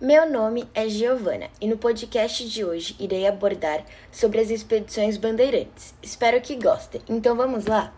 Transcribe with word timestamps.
Meu 0.00 0.30
nome 0.30 0.64
é 0.76 0.88
Giovana 0.88 1.48
e 1.60 1.66
no 1.66 1.76
podcast 1.76 2.48
de 2.48 2.64
hoje 2.64 2.94
irei 3.00 3.26
abordar 3.26 3.84
sobre 4.12 4.38
as 4.38 4.48
expedições 4.48 5.16
bandeirantes. 5.16 5.92
Espero 6.00 6.40
que 6.40 6.54
gostem. 6.54 7.02
Então 7.08 7.34
vamos 7.34 7.66
lá? 7.66 7.92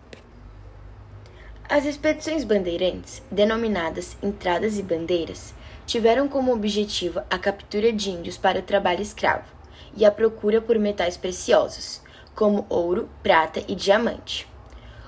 As 1.68 1.84
expedições 1.84 2.42
bandeirantes, 2.42 3.22
denominadas 3.30 4.16
entradas 4.22 4.78
e 4.78 4.82
bandeiras, 4.82 5.52
tiveram 5.84 6.26
como 6.26 6.54
objetivo 6.54 7.20
a 7.28 7.38
captura 7.38 7.92
de 7.92 8.08
índios 8.08 8.38
para 8.38 8.60
o 8.60 8.62
trabalho 8.62 9.02
escravo 9.02 9.52
e 9.94 10.02
a 10.02 10.10
procura 10.10 10.58
por 10.58 10.78
metais 10.78 11.18
preciosos, 11.18 12.00
como 12.34 12.64
ouro, 12.70 13.10
prata 13.22 13.62
e 13.68 13.74
diamante. 13.74 14.48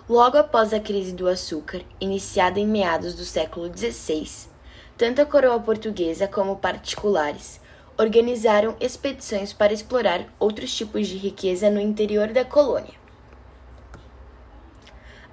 Logo 0.06 0.36
após 0.36 0.74
a 0.74 0.79
crise 0.79 1.14
do 1.14 1.27
açúcar, 1.27 1.80
iniciada 1.98 2.61
em 2.61 2.66
meados 2.66 3.14
do 3.14 3.24
século 3.24 3.72
XVI, 3.74 4.52
tanto 4.96 5.22
a 5.22 5.27
coroa 5.27 5.59
portuguesa 5.61 6.29
como 6.29 6.56
particulares 6.56 7.60
organizaram 7.98 8.74
expedições 8.80 9.52
para 9.52 9.73
explorar 9.73 10.27
outros 10.38 10.74
tipos 10.74 11.06
de 11.06 11.16
riqueza 11.16 11.70
no 11.70 11.80
interior 11.80 12.28
da 12.28 12.45
colônia. 12.45 13.01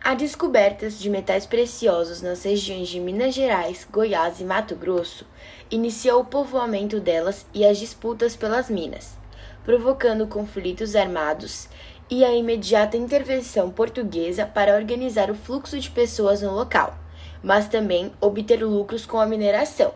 A 0.02 0.14
descobertas 0.14 1.00
de 1.00 1.10
metais 1.10 1.46
preciosos 1.46 2.22
nas 2.22 2.44
regiões 2.44 2.88
de 2.88 3.00
Minas 3.00 3.36
Gerais, 3.36 3.88
Goiás 3.92 4.40
e 4.40 4.44
Mato 4.44 4.76
Grosso 4.76 5.26
iniciou 5.70 6.22
o 6.22 6.26
povoamento 6.26 7.00
delas 7.00 7.46
e 7.54 7.66
as 7.66 7.78
disputas 7.78 8.36
pelas 8.36 8.70
minas, 8.70 9.18
provocando 9.66 10.26
conflitos 10.26 10.96
armados 10.96 11.68
e 12.10 12.24
a 12.24 12.34
imediata 12.34 12.98
intervenção 12.98 13.70
portuguesa 13.70 14.46
para 14.46 14.76
organizar 14.76 15.30
o 15.30 15.36
fluxo 15.36 15.78
de 15.78 15.90
pessoas 15.92 16.42
no 16.42 16.52
local 16.52 16.98
mas 17.44 17.68
também 17.68 18.12
obter 18.20 18.64
lucros 18.64 19.06
com 19.06 19.20
a 19.20 19.26
mineração. 19.26 19.94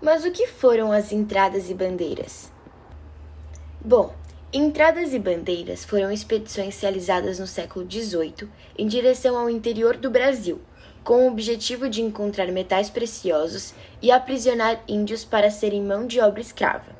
Mas 0.00 0.24
o 0.24 0.30
que 0.30 0.46
foram 0.46 0.92
as 0.92 1.12
entradas 1.12 1.70
e 1.70 1.74
bandeiras? 1.74 2.50
Bom, 3.80 4.14
entradas 4.52 5.12
e 5.12 5.18
bandeiras 5.18 5.84
foram 5.84 6.10
expedições 6.10 6.80
realizadas 6.80 7.38
no 7.38 7.46
século 7.46 7.88
XVIII 7.88 8.48
em 8.76 8.86
direção 8.86 9.36
ao 9.36 9.48
interior 9.48 9.96
do 9.96 10.10
Brasil, 10.10 10.60
com 11.04 11.24
o 11.24 11.28
objetivo 11.28 11.88
de 11.88 12.02
encontrar 12.02 12.46
metais 12.48 12.90
preciosos 12.90 13.74
e 14.00 14.10
aprisionar 14.10 14.82
índios 14.86 15.24
para 15.24 15.50
serem 15.50 15.82
mão 15.82 16.06
de 16.06 16.20
obra 16.20 16.40
escrava. 16.40 16.92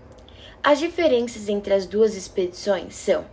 As 0.63 0.79
diferenças 0.79 1.49
entre 1.49 1.75
as 1.75 1.87
duas 1.87 2.17
expedições 2.17 2.95
são: 2.95 3.25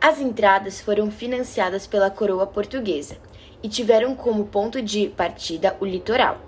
as 0.00 0.20
entradas 0.20 0.80
foram 0.80 1.10
financiadas 1.10 1.86
pela 1.86 2.10
coroa 2.10 2.46
portuguesa 2.46 3.27
e 3.62 3.68
tiveram 3.68 4.14
como 4.14 4.46
ponto 4.46 4.80
de 4.80 5.08
partida 5.08 5.76
o 5.80 5.84
litoral. 5.84 6.40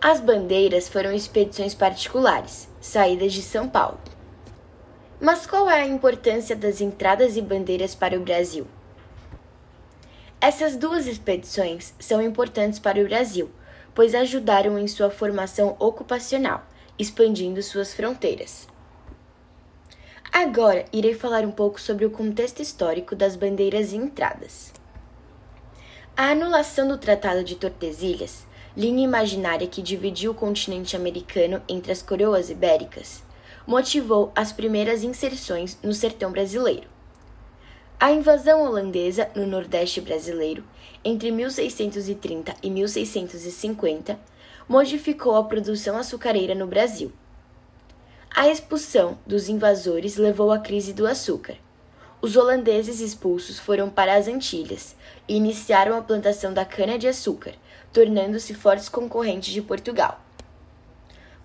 As 0.00 0.20
bandeiras 0.20 0.88
foram 0.88 1.12
expedições 1.12 1.74
particulares, 1.74 2.68
saídas 2.80 3.32
de 3.32 3.42
São 3.42 3.68
Paulo. 3.68 3.98
Mas 5.20 5.46
qual 5.46 5.68
é 5.70 5.80
a 5.80 5.86
importância 5.86 6.54
das 6.54 6.80
entradas 6.80 7.36
e 7.36 7.42
bandeiras 7.42 7.94
para 7.94 8.16
o 8.16 8.20
Brasil? 8.20 8.66
Essas 10.40 10.76
duas 10.76 11.06
expedições 11.06 11.94
são 11.98 12.20
importantes 12.20 12.78
para 12.78 13.00
o 13.00 13.04
Brasil, 13.04 13.50
pois 13.94 14.14
ajudaram 14.14 14.78
em 14.78 14.86
sua 14.86 15.10
formação 15.10 15.74
ocupacional, 15.78 16.66
expandindo 16.98 17.62
suas 17.62 17.94
fronteiras. 17.94 18.68
Agora 20.30 20.84
irei 20.92 21.14
falar 21.14 21.46
um 21.46 21.50
pouco 21.50 21.80
sobre 21.80 22.04
o 22.04 22.10
contexto 22.10 22.60
histórico 22.60 23.16
das 23.16 23.34
bandeiras 23.34 23.92
e 23.92 23.96
entradas. 23.96 24.72
A 26.18 26.30
anulação 26.30 26.88
do 26.88 26.96
Tratado 26.96 27.44
de 27.44 27.56
Tordesilhas, 27.56 28.46
linha 28.74 29.04
imaginária 29.04 29.66
que 29.66 29.82
dividiu 29.82 30.30
o 30.30 30.34
continente 30.34 30.96
americano 30.96 31.60
entre 31.68 31.92
as 31.92 32.00
coroas 32.00 32.48
ibéricas, 32.48 33.22
motivou 33.66 34.32
as 34.34 34.50
primeiras 34.50 35.04
inserções 35.04 35.76
no 35.82 35.92
sertão 35.92 36.32
brasileiro. 36.32 36.88
A 38.00 38.12
invasão 38.12 38.62
holandesa 38.62 39.28
no 39.36 39.46
Nordeste 39.46 40.00
brasileiro, 40.00 40.64
entre 41.04 41.30
1630 41.30 42.54
e 42.62 42.70
1650, 42.70 44.18
modificou 44.66 45.36
a 45.36 45.44
produção 45.44 45.98
açucareira 45.98 46.54
no 46.54 46.66
Brasil. 46.66 47.12
A 48.34 48.48
expulsão 48.48 49.18
dos 49.26 49.50
invasores 49.50 50.16
levou 50.16 50.50
à 50.50 50.58
crise 50.58 50.94
do 50.94 51.06
açúcar, 51.06 51.58
os 52.26 52.36
holandeses 52.36 52.98
expulsos 52.98 53.56
foram 53.56 53.88
para 53.88 54.16
as 54.16 54.26
Antilhas 54.26 54.96
e 55.28 55.36
iniciaram 55.36 55.96
a 55.96 56.02
plantação 56.02 56.52
da 56.52 56.64
cana-de-açúcar, 56.64 57.52
tornando-se 57.92 58.52
fortes 58.52 58.88
concorrentes 58.88 59.54
de 59.54 59.62
Portugal. 59.62 60.20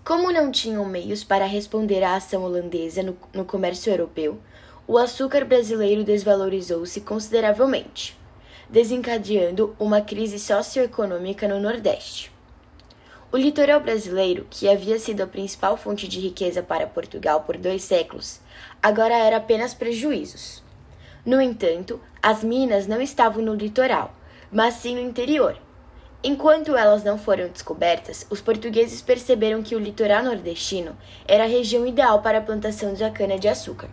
Como 0.03 0.31
não 0.31 0.49
tinham 0.51 0.83
meios 0.83 1.23
para 1.23 1.45
responder 1.45 2.01
à 2.01 2.15
ação 2.15 2.43
holandesa 2.43 3.03
no, 3.03 3.15
no 3.31 3.45
comércio 3.45 3.93
europeu, 3.93 4.39
o 4.87 4.97
açúcar 4.97 5.45
brasileiro 5.45 6.03
desvalorizou-se 6.03 6.99
consideravelmente, 7.01 8.17
desencadeando 8.67 9.75
uma 9.77 10.01
crise 10.01 10.39
socioeconômica 10.39 11.47
no 11.47 11.59
Nordeste. 11.59 12.31
O 13.31 13.37
litoral 13.37 13.81
brasileiro, 13.81 14.47
que 14.49 14.67
havia 14.67 14.97
sido 14.97 15.21
a 15.21 15.27
principal 15.27 15.77
fonte 15.77 16.07
de 16.07 16.19
riqueza 16.19 16.63
para 16.63 16.87
Portugal 16.87 17.41
por 17.41 17.55
dois 17.55 17.83
séculos, 17.83 18.39
agora 18.81 19.15
era 19.15 19.37
apenas 19.37 19.75
prejuízos. 19.75 20.63
No 21.25 21.39
entanto, 21.39 21.99
as 22.21 22.43
minas 22.43 22.87
não 22.87 22.99
estavam 22.99 23.43
no 23.43 23.53
litoral, 23.53 24.13
mas 24.51 24.75
sim 24.75 24.95
no 24.95 25.01
interior. 25.01 25.55
Enquanto 26.23 26.75
elas 26.75 27.03
não 27.03 27.17
foram 27.17 27.47
descobertas, 27.47 28.25
os 28.29 28.41
portugueses 28.41 29.01
perceberam 29.01 29.63
que 29.63 29.75
o 29.75 29.79
litoral 29.79 30.23
nordestino 30.23 30.95
era 31.27 31.43
a 31.43 31.47
região 31.47 31.85
ideal 31.85 32.21
para 32.21 32.37
a 32.37 32.41
plantação 32.41 32.93
de 32.93 33.09
cana-de-açúcar. 33.11 33.89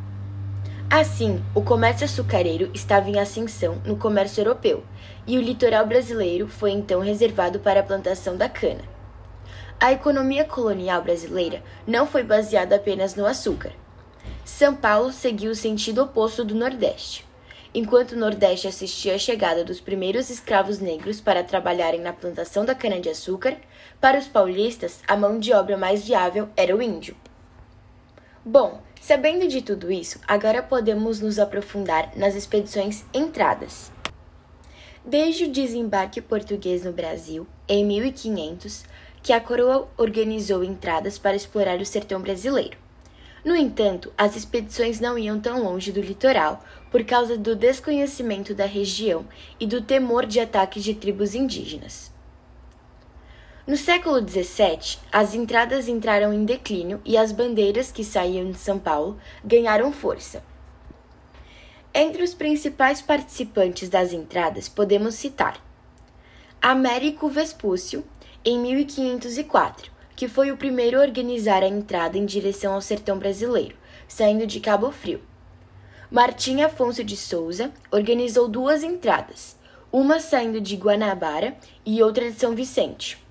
Assim, 0.91 1.43
o 1.55 1.61
comércio 1.61 2.07
açucareiro 2.07 2.71
estava 2.73 3.11
em 3.11 3.19
ascensão 3.19 3.81
no 3.85 3.97
comércio 3.97 4.41
europeu, 4.41 4.83
e 5.27 5.37
o 5.37 5.43
litoral 5.43 5.87
brasileiro 5.87 6.49
foi 6.49 6.71
então 6.71 7.01
reservado 7.01 7.59
para 7.61 7.81
a 7.81 7.83
plantação 7.83 8.39
da 8.39 8.49
cana. 8.49 8.83
A 9.79 9.93
economia 9.93 10.45
colonial 10.45 11.03
brasileira 11.03 11.63
não 11.87 12.07
foi 12.07 12.23
baseada 12.23 12.77
apenas 12.77 13.15
no 13.15 13.27
açúcar. 13.27 13.73
São 14.59 14.75
Paulo 14.75 15.13
seguiu 15.13 15.53
o 15.53 15.55
sentido 15.55 16.03
oposto 16.03 16.45
do 16.45 16.53
Nordeste. 16.53 17.25
Enquanto 17.73 18.11
o 18.11 18.19
Nordeste 18.19 18.67
assistia 18.67 19.15
à 19.15 19.19
chegada 19.19 19.63
dos 19.63 19.81
primeiros 19.81 20.31
escravos 20.31 20.81
negros 20.81 21.21
para 21.21 21.45
trabalharem 21.45 22.01
na 22.01 22.13
plantação 22.13 22.65
da 22.65 22.75
cana-de-açúcar, 22.75 23.57
para 24.01 24.19
os 24.19 24.27
paulistas 24.27 24.99
a 25.07 25.17
mão 25.17 25.39
de 25.39 25.53
obra 25.53 25.77
mais 25.77 26.05
viável 26.05 26.49
era 26.57 26.75
o 26.75 26.83
índio. 26.83 27.15
Bom, 28.45 28.83
sabendo 29.01 29.47
de 29.47 29.63
tudo 29.63 29.93
isso, 29.93 30.19
agora 30.27 30.61
podemos 30.61 31.21
nos 31.21 31.39
aprofundar 31.39 32.11
nas 32.17 32.35
expedições 32.35 33.05
entradas. 33.15 33.93
Desde 35.05 35.45
o 35.45 35.53
desembarque 35.53 36.21
português 36.21 36.83
no 36.83 36.93
Brasil, 36.93 37.47
em 37.69 37.87
1500, 37.87 38.83
que 39.23 39.33
a 39.33 39.41
coroa 39.41 39.89
organizou 39.97 40.65
entradas 40.65 41.17
para 41.17 41.37
explorar 41.37 41.79
o 41.79 41.87
sertão 41.87 42.21
brasileiro. 42.21 42.88
No 43.45 43.55
entanto, 43.55 44.13
as 44.17 44.37
expedições 44.37 45.01
não 45.01 45.19
iam 45.19 45.41
tão 45.41 45.63
longe 45.63 45.93
do 45.93 46.01
litoral 46.01 46.65
por 46.91 47.05
causa 47.05 47.37
do 47.37 47.55
desconhecimento 47.55 48.55
da 48.55 48.67
região 48.67 49.27
e 49.61 49.67
do 49.67 49.81
temor 49.81 50.27
de 50.27 50.41
ataques 50.41 50.83
de 50.83 50.95
tribos 50.95 51.35
indígenas. 51.35 52.13
No 53.67 53.77
século 53.77 54.27
XVII, 54.27 54.99
as 55.13 55.35
entradas 55.35 55.89
entraram 55.89 56.33
em 56.33 56.45
declínio 56.45 57.03
e 57.05 57.17
as 57.19 57.33
bandeiras 57.33 57.93
que 57.93 58.03
saíam 58.03 58.51
de 58.51 58.59
São 58.59 58.79
Paulo 58.79 59.19
ganharam 59.45 59.93
força. 59.93 60.43
Entre 61.93 62.23
os 62.23 62.33
principais 62.33 63.03
participantes 63.03 63.89
das 63.89 64.13
entradas 64.13 64.69
podemos 64.69 65.15
citar 65.15 65.63
Américo 66.61 67.29
Vespúcio, 67.29 68.05
em 68.45 68.59
1504, 68.59 69.93
que 70.19 70.27
foi 70.27 70.51
o 70.51 70.57
primeiro 70.57 70.99
a 70.99 71.03
organizar 71.03 71.63
a 71.63 71.69
entrada 71.69 72.19
em 72.19 72.27
direção 72.27 72.75
ao 72.75 72.81
sertão 72.81 73.21
brasileiro, 73.21 73.77
saindo 74.09 74.49
de 74.49 74.59
Cabo 74.59 74.91
Frio. 74.91 75.21
Martim 76.11 76.61
Afonso 76.61 77.05
de 77.05 77.17
Souza 77.17 77.71
organizou 77.89 78.49
duas 78.49 78.83
entradas, 78.83 79.57
uma 79.93 80.19
saindo 80.19 80.61
de 80.61 80.75
Guanabara 80.75 81.57
e 81.87 82.03
outra 82.03 82.29
de 82.29 82.37
São 82.37 82.53
Vicente. 82.53 83.25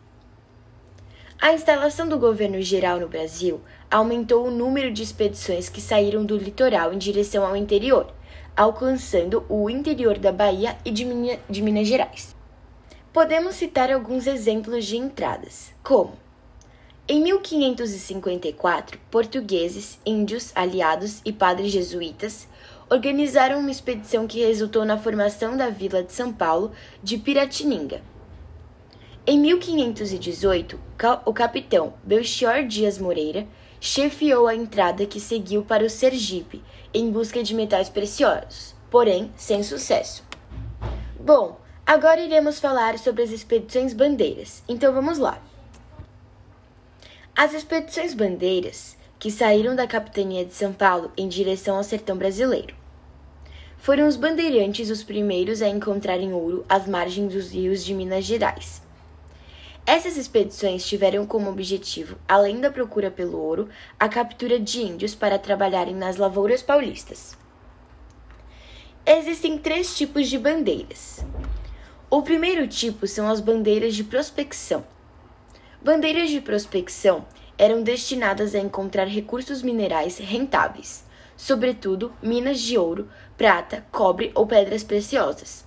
A 1.41 1.51
instalação 1.51 2.07
do 2.07 2.17
governo 2.17 2.61
geral 2.61 3.01
no 3.01 3.09
Brasil 3.09 3.59
aumentou 3.91 4.47
o 4.47 4.51
número 4.51 4.89
de 4.89 5.03
expedições 5.03 5.67
que 5.67 5.81
saíram 5.81 6.23
do 6.23 6.37
litoral 6.37 6.93
em 6.93 6.97
direção 6.97 7.45
ao 7.45 7.57
interior, 7.57 8.13
alcançando 8.55 9.45
o 9.49 9.69
interior 9.69 10.17
da 10.17 10.31
Bahia 10.31 10.77
e 10.85 10.91
de, 10.91 11.05
de 11.49 11.61
Minas 11.61 11.89
Gerais. 11.89 12.33
Podemos 13.11 13.55
citar 13.55 13.91
alguns 13.91 14.25
exemplos 14.25 14.85
de 14.85 14.95
entradas, 14.95 15.73
como 15.83 16.26
em 17.09 17.21
1554, 17.21 18.99
portugueses, 19.09 19.97
índios, 20.05 20.51
aliados 20.53 21.21
e 21.23 21.31
padres 21.31 21.71
jesuítas 21.71 22.49
organizaram 22.89 23.59
uma 23.59 23.71
expedição 23.71 24.27
que 24.27 24.45
resultou 24.45 24.83
na 24.83 24.97
formação 24.97 25.55
da 25.55 25.69
vila 25.69 26.03
de 26.03 26.11
São 26.11 26.33
Paulo 26.33 26.73
de 27.01 27.17
Piratininga. 27.17 28.01
Em 29.25 29.39
1518, 29.39 30.77
o 31.25 31.33
capitão 31.33 31.93
Belchior 32.03 32.65
Dias 32.65 32.97
Moreira 32.97 33.47
chefiou 33.79 34.45
a 34.45 34.55
entrada 34.55 35.05
que 35.05 35.21
seguiu 35.21 35.63
para 35.63 35.85
o 35.85 35.89
Sergipe 35.89 36.61
em 36.93 37.09
busca 37.09 37.41
de 37.41 37.55
metais 37.55 37.87
preciosos, 37.87 38.75
porém 38.91 39.31
sem 39.37 39.63
sucesso. 39.63 40.25
Bom, 41.17 41.57
agora 41.85 42.19
iremos 42.19 42.59
falar 42.59 42.97
sobre 42.97 43.23
as 43.23 43.29
expedições 43.29 43.93
bandeiras, 43.93 44.61
então 44.67 44.93
vamos 44.93 45.17
lá. 45.17 45.41
As 47.39 47.53
expedições 47.53 48.15
bandeiras, 48.15 48.97
que 49.19 49.29
saíram 49.29 49.75
da 49.75 49.85
capitania 49.85 50.43
de 50.43 50.55
São 50.55 50.73
Paulo 50.73 51.11
em 51.15 51.27
direção 51.27 51.77
ao 51.77 51.83
sertão 51.83 52.17
brasileiro. 52.17 52.73
Foram 53.77 54.07
os 54.07 54.15
bandeirantes 54.15 54.89
os 54.89 55.03
primeiros 55.03 55.61
a 55.61 55.69
encontrarem 55.69 56.33
ouro 56.33 56.65
às 56.67 56.87
margens 56.87 57.31
dos 57.31 57.51
rios 57.51 57.85
de 57.85 57.93
Minas 57.93 58.25
Gerais. 58.25 58.81
Essas 59.85 60.17
expedições 60.17 60.83
tiveram 60.83 61.27
como 61.27 61.47
objetivo, 61.47 62.17
além 62.27 62.59
da 62.59 62.71
procura 62.71 63.11
pelo 63.11 63.37
ouro, 63.37 63.69
a 63.99 64.09
captura 64.09 64.59
de 64.59 64.81
índios 64.81 65.13
para 65.13 65.37
trabalharem 65.37 65.93
nas 65.93 66.17
lavouras 66.17 66.63
paulistas. 66.63 67.37
Existem 69.05 69.59
três 69.59 69.95
tipos 69.95 70.27
de 70.27 70.39
bandeiras. 70.39 71.23
O 72.09 72.23
primeiro 72.23 72.67
tipo 72.67 73.05
são 73.05 73.29
as 73.29 73.39
bandeiras 73.39 73.93
de 73.93 74.03
prospecção. 74.03 74.83
Bandeiras 75.87 76.29
de 76.29 76.41
prospecção 76.41 77.25
eram 77.57 77.81
destinadas 77.81 78.53
a 78.53 78.59
encontrar 78.59 79.07
recursos 79.07 79.61
minerais 79.61 80.17
rentáveis, 80.17 81.05
sobretudo 81.37 82.13
minas 82.21 82.59
de 82.59 82.77
ouro, 82.77 83.07
prata, 83.37 83.85
cobre 83.89 84.29
ou 84.35 84.45
pedras 84.45 84.83
preciosas. 84.83 85.65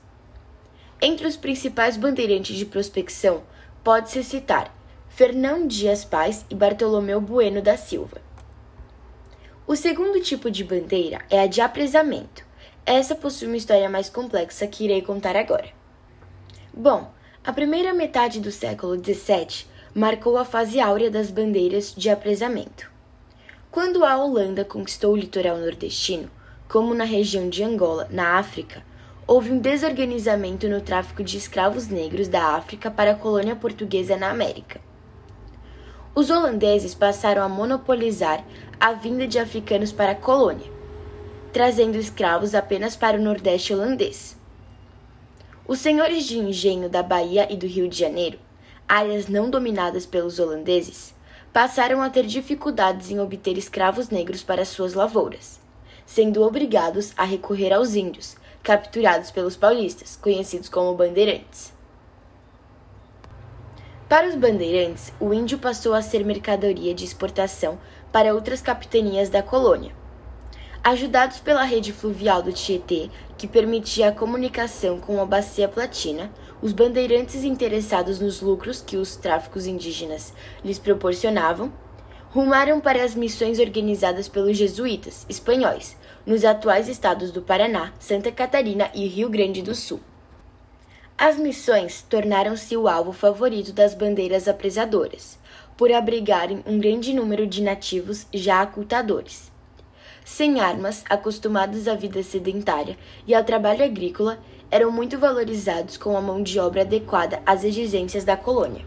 Entre 1.00 1.26
os 1.26 1.38
principais 1.38 1.96
bandeirantes 1.96 2.54
de 2.58 2.66
prospecção 2.66 3.44
pode-se 3.82 4.22
citar 4.22 4.76
Fernão 5.08 5.66
Dias 5.66 6.04
Paz 6.04 6.44
e 6.50 6.54
Bartolomeu 6.54 7.18
Bueno 7.18 7.62
da 7.62 7.78
Silva. 7.78 8.20
O 9.66 9.74
segundo 9.74 10.20
tipo 10.20 10.50
de 10.50 10.62
bandeira 10.62 11.22
é 11.30 11.40
a 11.40 11.46
de 11.46 11.62
apresamento. 11.62 12.44
Essa 12.84 13.14
possui 13.14 13.46
uma 13.46 13.56
história 13.56 13.88
mais 13.88 14.10
complexa 14.10 14.66
que 14.66 14.84
irei 14.84 15.00
contar 15.00 15.34
agora. 15.34 15.70
Bom, 16.74 17.10
a 17.42 17.54
primeira 17.54 17.94
metade 17.94 18.38
do 18.38 18.52
século 18.52 19.02
XVII 19.02 19.69
marcou 19.94 20.36
a 20.38 20.44
fase 20.44 20.78
áurea 20.78 21.10
das 21.10 21.30
bandeiras 21.30 21.92
de 21.96 22.08
apresamento. 22.08 22.90
Quando 23.70 24.04
a 24.04 24.16
Holanda 24.16 24.64
conquistou 24.64 25.14
o 25.14 25.16
litoral 25.16 25.58
nordestino, 25.58 26.30
como 26.68 26.94
na 26.94 27.04
região 27.04 27.48
de 27.48 27.64
Angola, 27.64 28.06
na 28.10 28.38
África, 28.38 28.84
houve 29.26 29.50
um 29.50 29.58
desorganizamento 29.58 30.68
no 30.68 30.80
tráfico 30.80 31.24
de 31.24 31.36
escravos 31.36 31.88
negros 31.88 32.28
da 32.28 32.54
África 32.54 32.90
para 32.90 33.12
a 33.12 33.16
colônia 33.16 33.56
portuguesa 33.56 34.16
na 34.16 34.30
América. 34.30 34.80
Os 36.14 36.30
holandeses 36.30 36.94
passaram 36.94 37.42
a 37.42 37.48
monopolizar 37.48 38.44
a 38.78 38.92
vinda 38.92 39.26
de 39.26 39.38
africanos 39.38 39.92
para 39.92 40.12
a 40.12 40.16
colônia, 40.16 40.70
trazendo 41.52 41.96
escravos 41.96 42.54
apenas 42.54 42.96
para 42.96 43.16
o 43.16 43.22
Nordeste 43.22 43.72
holandês. 43.72 44.36
Os 45.66 45.78
senhores 45.78 46.24
de 46.24 46.38
engenho 46.38 46.88
da 46.88 47.02
Bahia 47.02 47.52
e 47.52 47.56
do 47.56 47.66
Rio 47.66 47.88
de 47.88 47.98
Janeiro, 47.98 48.38
áreas 48.90 49.28
não 49.28 49.48
dominadas 49.48 50.04
pelos 50.04 50.40
holandeses, 50.40 51.14
passaram 51.52 52.02
a 52.02 52.10
ter 52.10 52.26
dificuldades 52.26 53.08
em 53.12 53.20
obter 53.20 53.56
escravos 53.56 54.08
negros 54.08 54.42
para 54.42 54.64
suas 54.64 54.94
lavouras, 54.94 55.60
sendo 56.04 56.42
obrigados 56.42 57.12
a 57.16 57.22
recorrer 57.22 57.72
aos 57.72 57.94
índios, 57.94 58.36
capturados 58.64 59.30
pelos 59.30 59.56
paulistas, 59.56 60.16
conhecidos 60.16 60.68
como 60.68 60.96
bandeirantes. 60.96 61.72
Para 64.08 64.26
os 64.26 64.34
bandeirantes, 64.34 65.12
o 65.20 65.32
índio 65.32 65.60
passou 65.60 65.94
a 65.94 66.02
ser 66.02 66.24
mercadoria 66.24 66.92
de 66.92 67.04
exportação 67.04 67.78
para 68.10 68.34
outras 68.34 68.60
capitanias 68.60 69.28
da 69.28 69.40
colônia. 69.40 69.94
Ajudados 70.82 71.38
pela 71.38 71.62
rede 71.62 71.92
fluvial 71.92 72.42
do 72.42 72.52
Tietê, 72.52 73.08
que 73.38 73.46
permitia 73.46 74.08
a 74.08 74.12
comunicação 74.12 74.98
com 74.98 75.20
a 75.20 75.26
Bacia 75.26 75.68
Platina, 75.68 76.32
os 76.62 76.72
bandeirantes 76.72 77.42
interessados 77.42 78.20
nos 78.20 78.40
lucros 78.40 78.82
que 78.82 78.96
os 78.96 79.16
tráficos 79.16 79.66
indígenas 79.66 80.32
lhes 80.64 80.78
proporcionavam, 80.78 81.72
rumaram 82.30 82.80
para 82.80 83.02
as 83.02 83.14
missões 83.14 83.58
organizadas 83.58 84.28
pelos 84.28 84.56
jesuítas 84.56 85.26
espanhóis, 85.28 85.96
nos 86.24 86.44
atuais 86.44 86.88
estados 86.88 87.32
do 87.32 87.42
Paraná, 87.42 87.92
Santa 87.98 88.30
Catarina 88.30 88.90
e 88.94 89.06
Rio 89.06 89.28
Grande 89.30 89.62
do 89.62 89.74
Sul. 89.74 90.00
As 91.16 91.36
missões 91.36 92.02
tornaram-se 92.08 92.76
o 92.76 92.88
alvo 92.88 93.12
favorito 93.12 93.72
das 93.72 93.94
bandeiras 93.94 94.48
apresadoras, 94.48 95.38
por 95.76 95.90
abrigarem 95.90 96.62
um 96.66 96.78
grande 96.78 97.12
número 97.12 97.46
de 97.46 97.62
nativos 97.62 98.26
já 98.32 98.62
acultadores. 98.62 99.50
Sem 100.32 100.60
armas, 100.60 101.02
acostumados 101.10 101.88
à 101.88 101.94
vida 101.96 102.22
sedentária 102.22 102.96
e 103.26 103.34
ao 103.34 103.42
trabalho 103.42 103.84
agrícola, 103.84 104.38
eram 104.70 104.92
muito 104.92 105.18
valorizados 105.18 105.96
com 105.96 106.16
a 106.16 106.20
mão 106.20 106.40
de 106.40 106.56
obra 106.60 106.82
adequada 106.82 107.42
às 107.44 107.64
exigências 107.64 108.22
da 108.22 108.36
colônia. 108.36 108.86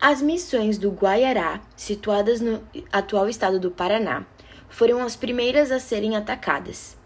As 0.00 0.22
missões 0.22 0.78
do 0.78 0.92
Guaiará, 0.92 1.60
situadas 1.76 2.40
no 2.40 2.62
atual 2.92 3.28
estado 3.28 3.58
do 3.58 3.72
Paraná, 3.72 4.24
foram 4.68 5.02
as 5.02 5.16
primeiras 5.16 5.72
a 5.72 5.80
serem 5.80 6.14
atacadas. 6.14 6.96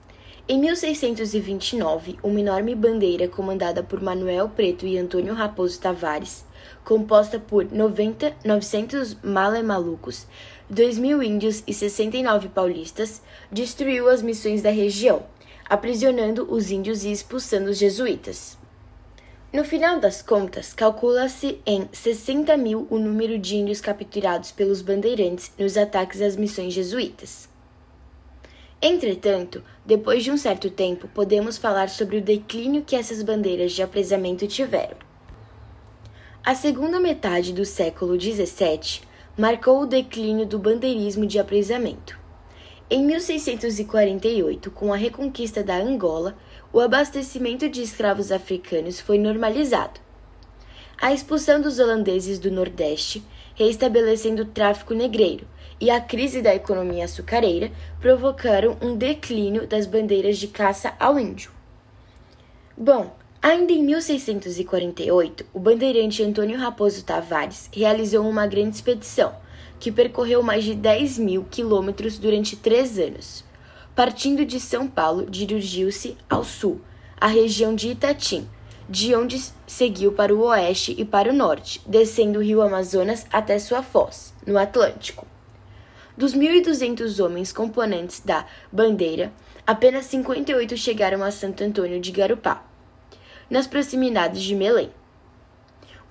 Em 0.46 0.60
1629, 0.60 2.18
uma 2.22 2.38
enorme 2.38 2.74
bandeira 2.74 3.26
comandada 3.26 3.82
por 3.82 4.00
Manuel 4.00 4.50
Preto 4.50 4.86
e 4.86 4.98
Antônio 4.98 5.32
Raposo 5.32 5.80
Tavares, 5.80 6.44
composta 6.84 7.40
por 7.40 7.64
90, 7.72 8.36
900 8.44 9.16
malemalucos, 9.24 10.26
2 10.68 10.98
mil 10.98 11.22
índios 11.22 11.62
e 11.66 11.72
69 11.72 12.48
paulistas, 12.48 13.22
destruiu 13.52 14.08
as 14.08 14.20
missões 14.20 14.62
da 14.62 14.70
região, 14.70 15.22
aprisionando 15.68 16.46
os 16.52 16.70
índios 16.70 17.04
e 17.04 17.12
expulsando 17.12 17.70
os 17.70 17.78
jesuítas. 17.78 18.58
No 19.52 19.64
final 19.64 20.00
das 20.00 20.20
contas, 20.22 20.74
calcula-se 20.74 21.60
em 21.64 21.88
60 21.92 22.56
mil 22.56 22.86
o 22.90 22.98
número 22.98 23.38
de 23.38 23.56
índios 23.56 23.80
capturados 23.80 24.50
pelos 24.50 24.82
bandeirantes 24.82 25.52
nos 25.56 25.76
ataques 25.76 26.20
às 26.20 26.36
missões 26.36 26.74
jesuítas. 26.74 27.48
Entretanto, 28.82 29.62
depois 29.84 30.24
de 30.24 30.30
um 30.30 30.36
certo 30.36 30.68
tempo, 30.68 31.08
podemos 31.08 31.56
falar 31.56 31.88
sobre 31.88 32.18
o 32.18 32.22
declínio 32.22 32.82
que 32.82 32.96
essas 32.96 33.22
bandeiras 33.22 33.72
de 33.72 33.82
apresamento 33.82 34.46
tiveram. 34.46 34.96
A 36.44 36.54
segunda 36.54 37.00
metade 37.00 37.52
do 37.52 37.64
século 37.64 38.20
XVII 38.20 39.00
marcou 39.36 39.82
o 39.82 39.86
declínio 39.86 40.46
do 40.46 40.58
bandeirismo 40.58 41.26
de 41.26 41.38
apresamento. 41.38 42.18
Em 42.88 43.04
1648, 43.04 44.70
com 44.70 44.92
a 44.92 44.96
reconquista 44.96 45.62
da 45.62 45.76
Angola, 45.76 46.36
o 46.72 46.80
abastecimento 46.80 47.68
de 47.68 47.82
escravos 47.82 48.32
africanos 48.32 48.98
foi 48.98 49.18
normalizado. 49.18 50.00
A 50.98 51.12
expulsão 51.12 51.60
dos 51.60 51.78
holandeses 51.78 52.38
do 52.38 52.50
Nordeste, 52.50 53.22
reestabelecendo 53.54 54.42
o 54.42 54.46
tráfico 54.46 54.94
negreiro, 54.94 55.46
e 55.78 55.90
a 55.90 56.00
crise 56.00 56.40
da 56.40 56.54
economia 56.54 57.04
açucareira 57.04 57.70
provocaram 58.00 58.78
um 58.80 58.96
declínio 58.96 59.66
das 59.66 59.84
bandeiras 59.84 60.38
de 60.38 60.48
caça 60.48 60.94
ao 60.98 61.18
índio. 61.18 61.50
Bom, 62.74 63.14
ainda 63.46 63.72
em 63.72 63.80
1648, 63.80 65.46
o 65.54 65.60
bandeirante 65.60 66.20
Antônio 66.20 66.58
Raposo 66.58 67.04
Tavares 67.04 67.70
realizou 67.72 68.28
uma 68.28 68.44
grande 68.44 68.74
expedição 68.74 69.36
que 69.78 69.92
percorreu 69.92 70.42
mais 70.42 70.64
de 70.64 70.74
10 70.74 71.18
mil 71.18 71.44
quilômetros 71.48 72.18
durante 72.18 72.56
três 72.56 72.98
anos. 72.98 73.44
Partindo 73.94 74.44
de 74.44 74.58
São 74.58 74.88
Paulo, 74.88 75.30
dirigiu-se 75.30 76.16
ao 76.28 76.42
sul, 76.42 76.80
à 77.20 77.28
região 77.28 77.72
de 77.72 77.90
Itatim, 77.90 78.48
de 78.88 79.14
onde 79.14 79.40
seguiu 79.64 80.10
para 80.10 80.34
o 80.34 80.40
oeste 80.40 80.96
e 80.98 81.04
para 81.04 81.30
o 81.30 81.36
norte, 81.36 81.80
descendo 81.86 82.40
o 82.40 82.42
rio 82.42 82.60
Amazonas 82.60 83.26
até 83.32 83.60
sua 83.60 83.80
foz, 83.80 84.34
no 84.44 84.58
Atlântico. 84.58 85.24
Dos 86.18 86.34
1.200 86.34 87.24
homens 87.24 87.52
componentes 87.52 88.18
da 88.18 88.44
bandeira, 88.72 89.32
apenas 89.64 90.06
58 90.06 90.76
chegaram 90.76 91.22
a 91.22 91.30
Santo 91.30 91.62
Antônio 91.62 92.00
de 92.00 92.10
Garupá, 92.10 92.64
nas 93.50 93.66
proximidades 93.66 94.42
de 94.42 94.54
Melém. 94.54 94.90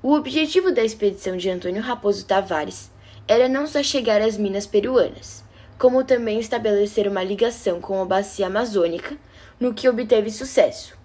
O 0.01 0.13
objetivo 0.13 0.71
da 0.71 0.83
expedição 0.83 1.35
de 1.35 1.49
Antônio 1.49 1.81
Raposo 1.81 2.25
Tavares 2.25 2.91
era 3.27 3.49
não 3.49 3.65
só 3.65 3.81
chegar 3.81 4.21
às 4.21 4.37
minas 4.37 4.67
peruanas, 4.67 5.43
como 5.77 6.03
também 6.03 6.39
estabelecer 6.39 7.07
uma 7.07 7.23
ligação 7.23 7.81
com 7.81 8.01
a 8.01 8.05
bacia 8.05 8.47
amazônica, 8.47 9.17
no 9.59 9.73
que 9.73 9.89
obteve 9.89 10.29
sucesso. 10.29 10.97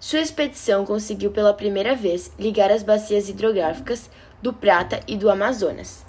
Sua 0.00 0.20
expedição 0.20 0.84
conseguiu 0.84 1.30
pela 1.30 1.54
primeira 1.54 1.94
vez 1.94 2.32
ligar 2.38 2.70
as 2.70 2.82
bacias 2.82 3.28
hidrográficas 3.28 4.10
do 4.42 4.52
Prata 4.52 5.00
e 5.06 5.16
do 5.16 5.30
Amazonas. 5.30 6.04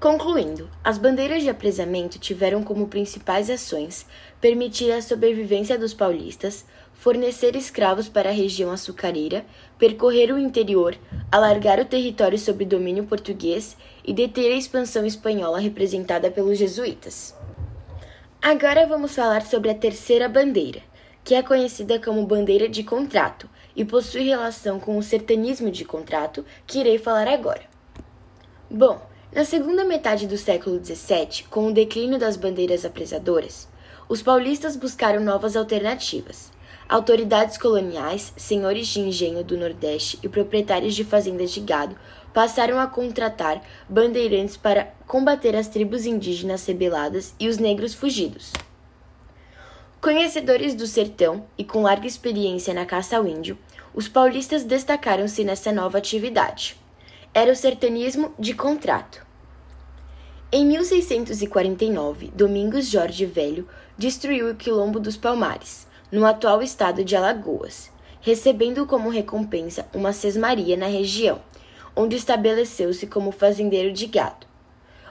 Concluindo, 0.00 0.70
as 0.82 0.96
bandeiras 0.96 1.42
de 1.42 1.50
apresamento 1.50 2.18
tiveram 2.18 2.62
como 2.62 2.88
principais 2.88 3.50
ações 3.50 4.06
permitir 4.40 4.90
a 4.90 5.02
sobrevivência 5.02 5.78
dos 5.78 5.92
paulistas, 5.92 6.64
fornecer 7.00 7.56
escravos 7.56 8.10
para 8.10 8.28
a 8.28 8.32
região 8.32 8.70
açucareira, 8.70 9.46
percorrer 9.78 10.30
o 10.30 10.38
interior, 10.38 10.94
alargar 11.32 11.80
o 11.80 11.84
território 11.86 12.38
sob 12.38 12.62
domínio 12.66 13.04
português 13.04 13.74
e 14.04 14.12
deter 14.12 14.52
a 14.52 14.56
expansão 14.56 15.06
espanhola 15.06 15.58
representada 15.58 16.30
pelos 16.30 16.58
jesuítas. 16.58 17.34
Agora 18.42 18.86
vamos 18.86 19.14
falar 19.14 19.40
sobre 19.46 19.70
a 19.70 19.74
terceira 19.74 20.28
bandeira, 20.28 20.82
que 21.24 21.34
é 21.34 21.42
conhecida 21.42 21.98
como 21.98 22.26
bandeira 22.26 22.68
de 22.68 22.84
contrato 22.84 23.48
e 23.74 23.82
possui 23.82 24.24
relação 24.24 24.78
com 24.78 24.98
o 24.98 25.02
sertanismo 25.02 25.70
de 25.70 25.86
contrato, 25.86 26.44
que 26.66 26.80
irei 26.80 26.98
falar 26.98 27.28
agora. 27.28 27.62
Bom, 28.70 29.00
na 29.34 29.46
segunda 29.46 29.86
metade 29.86 30.26
do 30.26 30.36
século 30.36 30.78
XVII, 30.84 31.44
com 31.48 31.68
o 31.68 31.72
declínio 31.72 32.18
das 32.18 32.36
bandeiras 32.36 32.84
apresadoras, 32.84 33.66
os 34.06 34.20
paulistas 34.20 34.76
buscaram 34.76 35.24
novas 35.24 35.56
alternativas. 35.56 36.49
Autoridades 36.90 37.56
coloniais, 37.56 38.32
senhores 38.36 38.88
de 38.88 38.98
engenho 38.98 39.44
do 39.44 39.56
Nordeste 39.56 40.18
e 40.24 40.28
proprietários 40.28 40.92
de 40.92 41.04
fazendas 41.04 41.52
de 41.52 41.60
gado 41.60 41.96
passaram 42.34 42.80
a 42.80 42.86
contratar 42.88 43.62
bandeirantes 43.88 44.56
para 44.56 44.92
combater 45.06 45.54
as 45.54 45.68
tribos 45.68 46.04
indígenas 46.04 46.66
rebeladas 46.66 47.32
e 47.38 47.48
os 47.48 47.58
negros 47.58 47.94
fugidos. 47.94 48.52
Conhecedores 50.00 50.74
do 50.74 50.84
sertão 50.84 51.46
e 51.56 51.62
com 51.62 51.82
larga 51.82 52.08
experiência 52.08 52.74
na 52.74 52.84
caça 52.84 53.16
ao 53.16 53.24
índio, 53.24 53.56
os 53.94 54.08
paulistas 54.08 54.64
destacaram-se 54.64 55.44
nessa 55.44 55.70
nova 55.70 55.96
atividade. 55.96 56.76
Era 57.32 57.52
o 57.52 57.56
sertanismo 57.56 58.34
de 58.36 58.52
contrato. 58.52 59.24
Em 60.50 60.66
1649, 60.66 62.32
Domingos 62.34 62.86
Jorge 62.86 63.26
Velho 63.26 63.68
destruiu 63.96 64.50
o 64.50 64.56
Quilombo 64.56 64.98
dos 64.98 65.16
Palmares, 65.16 65.88
no 66.10 66.26
atual 66.26 66.62
estado 66.62 67.04
de 67.04 67.14
Alagoas, 67.14 67.90
recebendo 68.20 68.86
como 68.86 69.08
recompensa 69.08 69.86
uma 69.94 70.12
sesmaria 70.12 70.76
na 70.76 70.86
região, 70.86 71.40
onde 71.94 72.16
estabeleceu-se 72.16 73.06
como 73.06 73.30
fazendeiro 73.30 73.92
de 73.92 74.06
gado. 74.06 74.46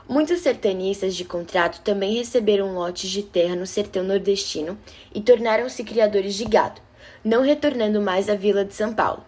Muitos 0.08 0.42
sertanistas 0.42 1.16
de 1.16 1.24
contrato 1.24 1.82
também 1.82 2.16
receberam 2.16 2.74
lotes 2.74 3.10
de 3.10 3.22
terra 3.22 3.56
no 3.56 3.68
sertão 3.68 4.04
nordestino 4.04 4.78
e 5.14 5.22
tornaram-se 5.22 5.84
criadores 5.84 6.34
de 6.34 6.46
gado, 6.46 6.82
não 7.24 7.44
retornando 7.44 8.02
mais 8.02 8.28
à 8.28 8.36
vila 8.36 8.66
de 8.66 8.74
São 8.74 8.94
Paulo. 8.94 9.24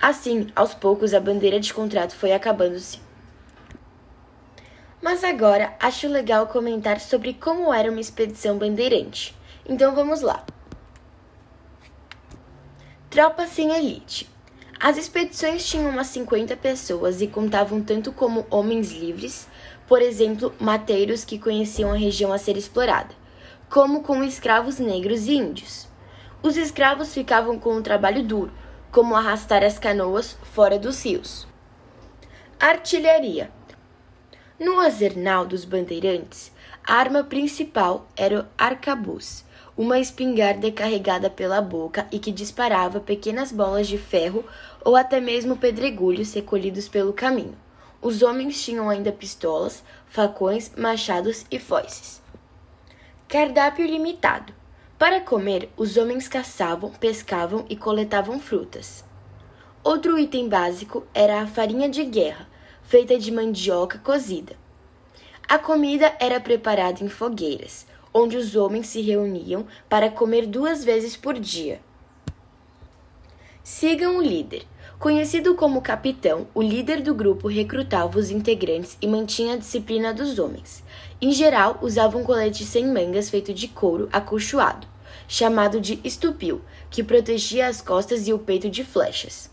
Assim, 0.00 0.48
aos 0.56 0.74
poucos, 0.74 1.14
a 1.14 1.20
bandeira 1.20 1.60
de 1.60 1.72
contrato 1.72 2.14
foi 2.16 2.32
acabando-se. 2.32 2.98
Mas 5.00 5.22
agora 5.22 5.76
acho 5.78 6.08
legal 6.08 6.46
comentar 6.46 6.98
sobre 6.98 7.34
como 7.34 7.72
era 7.72 7.90
uma 7.90 8.00
expedição 8.00 8.56
bandeirante. 8.56 9.36
Então 9.66 9.94
vamos 9.94 10.22
lá. 10.22 10.44
Tropa 13.14 13.46
sem 13.46 13.70
elite. 13.70 14.28
As 14.80 14.96
expedições 14.96 15.64
tinham 15.64 15.88
umas 15.88 16.08
50 16.08 16.56
pessoas 16.56 17.20
e 17.20 17.28
contavam 17.28 17.80
tanto 17.80 18.10
como 18.10 18.44
homens 18.50 18.90
livres, 18.90 19.46
por 19.86 20.02
exemplo, 20.02 20.52
mateiros 20.58 21.24
que 21.24 21.38
conheciam 21.38 21.92
a 21.92 21.96
região 21.96 22.32
a 22.32 22.38
ser 22.38 22.56
explorada, 22.56 23.14
como 23.70 24.02
com 24.02 24.24
escravos 24.24 24.80
negros 24.80 25.28
e 25.28 25.34
índios. 25.34 25.86
Os 26.42 26.56
escravos 26.56 27.14
ficavam 27.14 27.56
com 27.56 27.76
um 27.76 27.82
trabalho 27.82 28.24
duro, 28.24 28.50
como 28.90 29.14
arrastar 29.14 29.62
as 29.62 29.78
canoas 29.78 30.36
fora 30.52 30.76
dos 30.76 31.04
rios. 31.04 31.46
Artilharia. 32.58 33.48
No 34.58 34.80
arsenal 34.80 35.46
dos 35.46 35.64
bandeirantes, 35.64 36.50
a 36.84 36.94
arma 36.94 37.22
principal 37.22 38.08
era 38.16 38.40
o 38.40 38.46
arcabuz, 38.58 39.44
uma 39.76 39.98
espingarda 39.98 40.70
carregada 40.70 41.28
pela 41.28 41.60
boca 41.60 42.06
e 42.12 42.18
que 42.18 42.30
disparava 42.30 43.00
pequenas 43.00 43.50
bolas 43.50 43.88
de 43.88 43.98
ferro 43.98 44.44
ou 44.84 44.94
até 44.94 45.20
mesmo 45.20 45.56
pedregulhos 45.56 46.32
recolhidos 46.32 46.88
pelo 46.88 47.12
caminho. 47.12 47.56
Os 48.00 48.22
homens 48.22 48.62
tinham 48.62 48.88
ainda 48.88 49.10
pistolas, 49.10 49.82
facões, 50.06 50.70
machados 50.76 51.44
e 51.50 51.58
foices. 51.58 52.22
Cardápio 53.26 53.86
limitado. 53.86 54.52
Para 54.96 55.20
comer, 55.20 55.68
os 55.76 55.96
homens 55.96 56.28
caçavam, 56.28 56.90
pescavam 56.90 57.64
e 57.68 57.74
coletavam 57.74 58.38
frutas. 58.38 59.04
Outro 59.82 60.18
item 60.18 60.48
básico 60.48 61.04
era 61.12 61.40
a 61.40 61.46
farinha 61.46 61.88
de 61.88 62.04
guerra, 62.04 62.48
feita 62.84 63.18
de 63.18 63.32
mandioca 63.32 63.98
cozida. 63.98 64.54
A 65.48 65.58
comida 65.58 66.14
era 66.20 66.40
preparada 66.40 67.02
em 67.02 67.08
fogueiras, 67.08 67.86
onde 68.14 68.36
os 68.36 68.54
homens 68.54 68.86
se 68.86 69.00
reuniam 69.00 69.66
para 69.88 70.08
comer 70.08 70.46
duas 70.46 70.84
vezes 70.84 71.16
por 71.16 71.34
dia. 71.38 71.80
Sigam 73.64 74.18
o 74.18 74.22
líder. 74.22 74.64
Conhecido 74.98 75.54
como 75.54 75.82
capitão, 75.82 76.46
o 76.54 76.62
líder 76.62 77.02
do 77.02 77.14
grupo 77.14 77.48
recrutava 77.48 78.18
os 78.18 78.30
integrantes 78.30 78.96
e 79.02 79.08
mantinha 79.08 79.54
a 79.54 79.56
disciplina 79.58 80.14
dos 80.14 80.38
homens. 80.38 80.84
Em 81.20 81.32
geral, 81.32 81.78
usava 81.82 82.16
um 82.16 82.22
colete 82.22 82.64
sem 82.64 82.86
mangas 82.86 83.28
feito 83.28 83.52
de 83.52 83.66
couro 83.66 84.08
acolchoado, 84.12 84.86
chamado 85.26 85.80
de 85.80 86.00
estupil, 86.04 86.60
que 86.90 87.02
protegia 87.02 87.66
as 87.66 87.80
costas 87.80 88.28
e 88.28 88.32
o 88.32 88.38
peito 88.38 88.70
de 88.70 88.84
flechas. 88.84 89.50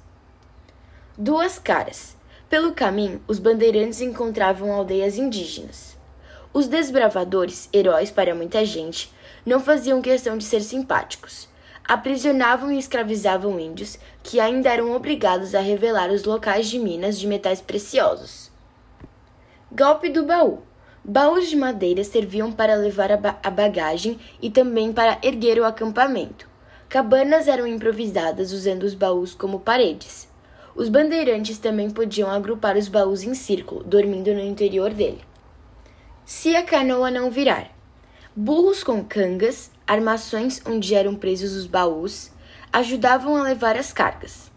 Duas 1.18 1.58
caras. 1.58 2.15
Pelo 2.50 2.74
caminho, 2.74 3.22
os 3.27 3.39
bandeirantes 3.39 4.01
encontravam 4.01 4.72
aldeias 4.72 5.18
indígenas. 5.18 5.98
Os 6.53 6.67
desbravadores, 6.67 7.70
heróis 7.72 8.12
para 8.12 8.36
muita 8.36 8.65
gente, 8.65 9.10
não 9.46 9.62
faziam 9.62 10.01
questão 10.01 10.38
de 10.38 10.43
ser 10.43 10.60
simpáticos. 10.60 11.48
Aprisionavam 11.88 12.72
e 12.74 12.77
escravizavam 12.77 13.58
índios 13.58 13.98
que 14.22 14.38
ainda 14.38 14.70
eram 14.70 14.93
obrigados 14.93 15.55
a 15.55 15.62
revelar 15.62 16.10
os 16.10 16.25
locais 16.25 16.67
de 16.67 16.77
minas 16.77 17.17
de 17.17 17.25
metais 17.25 17.62
preciosos. 17.62 18.51
Golpe 19.72 20.10
do 20.10 20.25
baú. 20.25 20.60
Baús 21.03 21.50
de 21.50 21.55
madeira 21.55 22.03
serviam 22.03 22.51
para 22.51 22.75
levar 22.75 23.13
a, 23.13 23.17
ba 23.17 23.39
a 23.41 23.50
bagagem 23.50 24.20
e 24.41 24.50
também 24.50 24.91
para 24.91 25.17
erguer 25.24 25.58
o 25.58 25.65
acampamento. 25.65 26.50
Cabanas 26.89 27.48
eram 27.48 27.65
improvisadas 27.65 28.51
usando 28.51 28.84
os 28.84 28.93
baús 28.93 29.34
como 29.34 29.62
paredes. 29.62 30.27
Os 30.75 30.89
bandeirantes 30.89 31.58
também 31.58 31.89
podiam 31.89 32.29
agrupar 32.29 32.75
os 32.75 32.89
baús 32.89 33.24
em 33.24 33.34
círculo, 33.34 33.84
dormindo 33.84 34.34
no 34.34 34.41
interior 34.41 34.91
dele. 34.93 35.31
Se 36.25 36.56
a 36.56 36.63
canoa 36.63 37.10
não 37.10 37.32
virar. 37.32 37.72
Burros 38.36 38.84
com 38.84 39.04
cangas, 39.04 39.72
armações 39.86 40.62
onde 40.66 40.96
eram 40.96 41.16
presos 41.16 41.54
os 41.54 41.66
baús, 41.66 42.32
ajudavam 42.72 43.36
a 43.36 43.44
levar 43.44 43.75
as 43.75 43.92
cargas. 43.92 44.50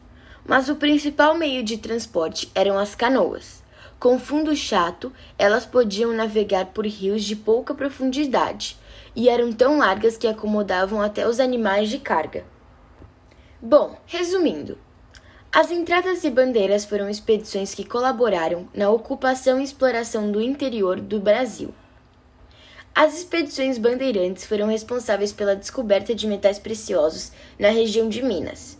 Mas 0.47 0.69
o 0.69 0.77
principal 0.77 1.35
meio 1.37 1.65
de 1.65 1.79
transporte 1.79 2.53
eram 2.55 2.79
as 2.79 2.95
canoas. 2.95 3.63
Com 3.99 4.19
fundo 4.19 4.55
chato, 4.55 5.13
elas 5.39 5.65
podiam 5.65 6.13
navegar 6.13 6.67
por 6.67 6.87
rios 6.87 7.25
de 7.25 7.35
pouca 7.35 7.75
profundidade 7.75 8.77
e 9.17 9.29
eram 9.29 9.53
tão 9.53 9.79
largas 9.79 10.17
que 10.17 10.29
acomodavam 10.29 11.01
até 11.01 11.27
os 11.27 11.41
animais 11.41 11.89
de 11.89 11.99
carga. 11.99 12.45
Bom, 13.61 13.99
resumindo, 14.07 14.79
as 15.55 15.71
entradas 15.71 16.25
e 16.25 16.31
bandeiras 16.33 16.85
foram 16.85 17.09
expedições 17.09 17.73
que 17.73 17.85
colaboraram 17.85 18.69
na 18.75 18.91
ocupação 18.91 19.61
e 19.61 19.63
exploração 19.63 20.33
do 20.33 20.41
interior 20.43 21.01
do 21.01 21.21
Brasil. 21.21 21.73
As 22.93 23.17
expedições 23.17 23.79
bandeirantes 23.79 24.45
foram 24.45 24.67
responsáveis 24.67 25.33
pela 25.33 25.55
descoberta 25.55 26.13
de 26.13 26.27
metais 26.27 26.59
preciosos 26.59 27.31
na 27.57 27.69
região 27.69 28.09
de 28.09 28.21
Minas. 28.21 28.77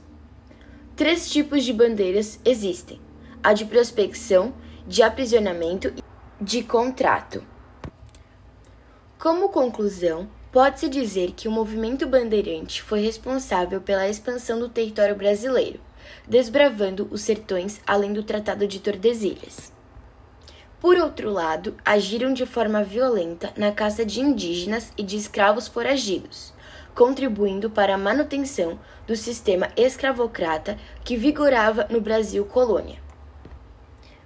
Três 0.97 1.31
tipos 1.31 1.63
de 1.63 1.73
bandeiras 1.73 2.41
existem: 2.45 3.01
a 3.41 3.53
de 3.53 3.67
prospecção, 3.67 4.53
de 4.85 5.01
aprisionamento 5.01 5.93
e 5.97 6.03
de 6.45 6.65
contrato. 6.65 7.47
Como 9.17 9.49
conclusão, 9.49 10.29
pode-se 10.51 10.89
dizer 10.89 11.35
que 11.37 11.47
o 11.47 11.53
movimento 11.53 12.05
bandeirante 12.05 12.83
foi 12.83 12.99
responsável 12.99 13.81
pela 13.81 14.09
expansão 14.09 14.59
do 14.59 14.69
território 14.69 15.15
brasileiro 15.15 15.79
desbravando 16.29 17.09
os 17.11 17.21
sertões 17.23 17.81
além 17.87 18.13
do 18.13 18.23
Tratado 18.23 18.67
de 18.67 18.81
Tordesilhas. 18.81 19.73
Por 20.81 20.97
outro 20.97 21.31
lado, 21.31 21.75
agiram 21.85 22.35
de 22.35 22.45
forma 22.45 22.85
violenta 22.85 23.53
na 23.57 23.73
caça 23.73 24.05
de 24.05 24.21
indígenas 24.21 24.93
e 24.99 25.03
de 25.03 25.17
escravos 25.17 25.67
foragidos, 25.67 26.53
contribuindo 26.95 27.71
para 27.71 27.95
a 27.95 27.99
manutenção 27.99 28.79
do 29.07 29.17
sistema 29.17 29.71
escravocrata 29.77 30.79
que 31.03 31.17
vigorava 31.17 31.87
no 31.89 32.01
Brasil 32.01 32.45
colônia. 32.45 32.99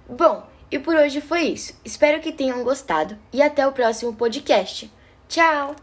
Bom, 0.07 0.45
e 0.71 0.77
por 0.77 0.95
hoje 0.95 1.21
foi 1.21 1.43
isso. 1.43 1.73
Espero 1.83 2.21
que 2.21 2.31
tenham 2.31 2.63
gostado 2.63 3.17
e 3.31 3.41
até 3.41 3.65
o 3.65 3.71
próximo 3.71 4.13
podcast. 4.13 4.91
Tchau! 5.27 5.75